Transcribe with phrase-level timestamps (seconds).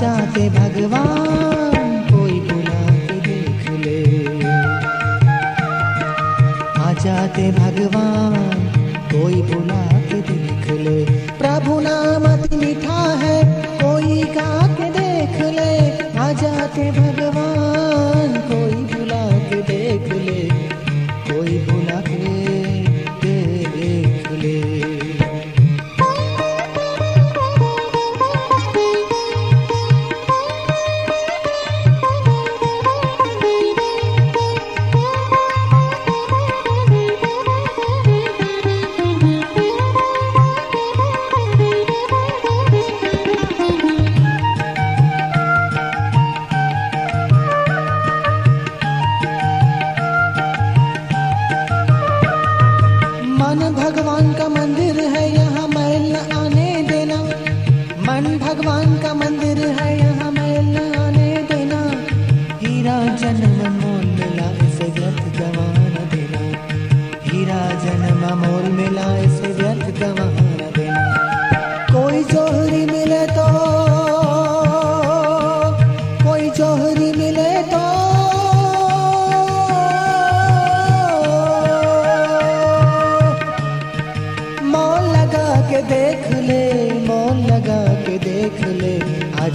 [0.00, 4.26] जाते भगवान कोई बुला के देख ले।
[6.80, 8.52] आ जाते भगवान
[9.12, 11.04] कोई बुला के देख ले।
[11.38, 13.44] प्रभु नाम अति मीठा है,
[13.82, 20.39] कोई गा के देख ले। आ जाते भगवान कोई बुला के देख ले।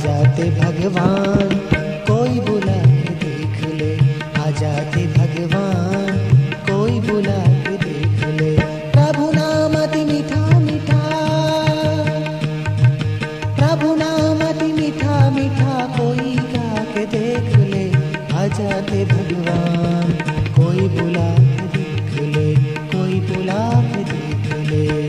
[0.06, 1.50] जाते भगवान,
[2.08, 3.96] कोई बुला के देख ले।
[4.42, 6.18] आ जाते भगवान,
[6.70, 8.52] कोई बुला के देख ले।
[8.92, 11.02] प्रभु नाम अति मीठा मीठा।
[13.56, 17.90] प्रभु नाम अति मीठा मीठा, कोई गा के देख ले।
[18.36, 20.14] आ जाते भगवान,
[20.56, 22.56] कोई बुला के देख ले,
[22.96, 25.05] कोई बुला के देख ले।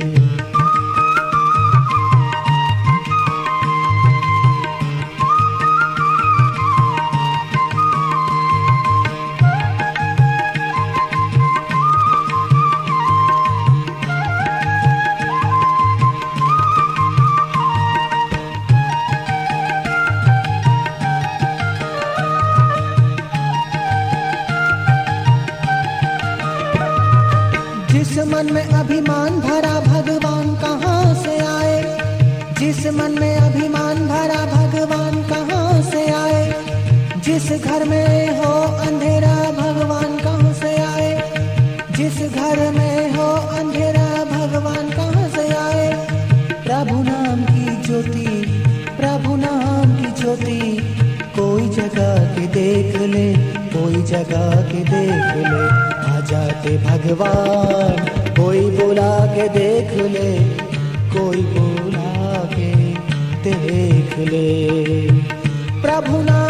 [28.18, 31.82] मन में अभिमान भरा भगवान कहाँ से आए?
[32.58, 36.64] जिस मन में अभिमान भरा भगवान कहाँ से आए?
[37.24, 38.45] जिस घर में हो
[51.66, 53.24] कोई जगह के देख ले,
[53.74, 55.62] कोई जगा के देख ले।
[56.10, 57.96] आ जाते भगवान,
[58.38, 60.30] कोई बुला के देख ले,
[61.14, 62.72] कोई बुला के
[63.48, 64.46] देख ले।
[65.82, 66.45] प्रभु नाम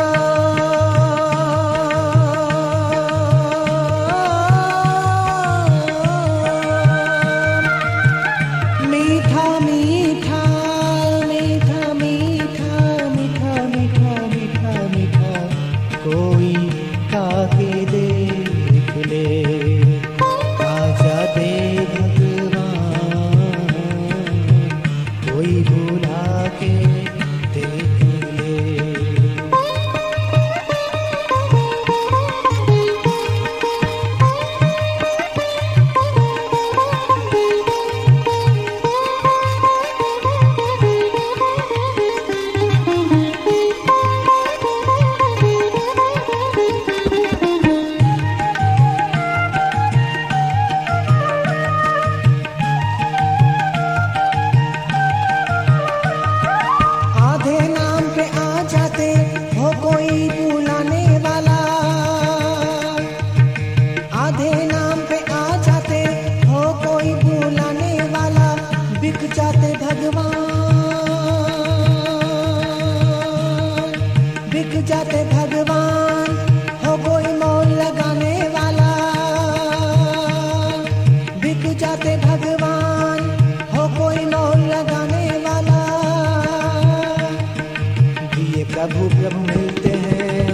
[88.86, 90.46] प्रभु प्रभु मिलते हैं,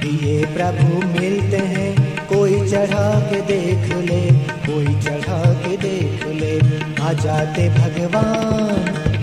[0.00, 4.20] दिए प्रभु मिलते हैं, कोई चढ़ा के देख ले,
[4.66, 6.58] कोई चढ़ा के देख ले,
[7.02, 9.15] आ जाते भगवान।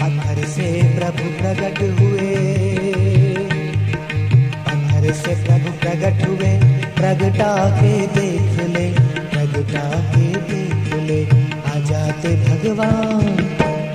[0.00, 2.36] पत्थर से प्रभु प्रकट हुए।
[4.66, 8.92] पत्थर से प्रभु प्रकट हुए। प्रगटा के देख ले,
[9.30, 11.24] प्रगटा के देख ले।
[11.70, 13.36] आ जाते भगवान,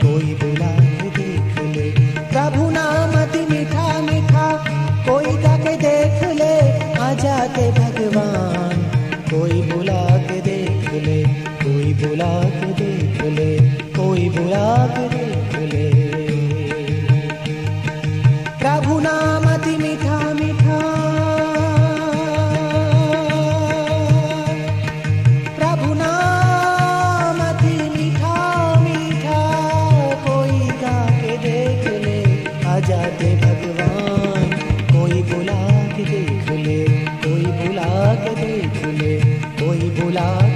[0.01, 4.65] कोई बुला के देख ले। प्रभु नाम अति मीठा मीठा,
[5.09, 8.91] कोई गा देख ले। आ जाते भगवान,
[9.29, 15.89] कोई बुला के देख ले। कोई बुला के देख ले, कोई बुला के देख ले।
[18.59, 20.79] प्रभु नाम अति मीठा मीठा।
[25.59, 28.35] प्रभु नाम अति मीठा
[28.79, 29.41] मीठा।
[30.27, 32.19] कोई गा के देख ले
[32.65, 32.79] आ
[33.45, 34.49] भगवान।
[34.93, 36.83] कोई बुला के देख ले,
[37.25, 39.19] कोई बुला के देख ले,
[39.61, 40.50] कोई बुला